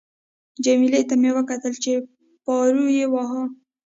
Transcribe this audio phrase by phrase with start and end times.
[0.63, 1.91] جميله ته مې کتل چې
[2.45, 3.43] پارو یې واهه.